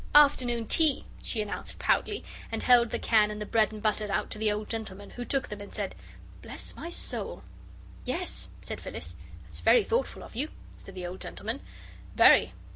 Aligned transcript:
"Afternoon 0.15 0.65
tea," 0.65 1.05
she 1.21 1.43
announced 1.43 1.77
proudly, 1.77 2.23
and 2.51 2.63
held 2.63 2.89
the 2.89 2.97
can 2.97 3.29
and 3.29 3.39
the 3.39 3.45
bread 3.45 3.71
and 3.71 3.83
butter 3.83 4.11
out 4.11 4.31
to 4.31 4.39
the 4.39 4.51
old 4.51 4.67
gentleman, 4.67 5.11
who 5.11 5.23
took 5.23 5.47
them 5.49 5.61
and 5.61 5.71
said: 5.75 5.93
"Bless 6.41 6.75
my 6.75 6.89
soul!" 6.89 7.43
"Yes," 8.03 8.49
said 8.63 8.81
Phyllis. 8.81 9.15
"It's 9.45 9.59
very 9.59 9.83
thoughtful 9.83 10.23
of 10.23 10.35
you," 10.35 10.49
said 10.75 10.95
the 10.95 11.05
old 11.05 11.21
gentleman, 11.21 11.61
"very." 12.15 12.53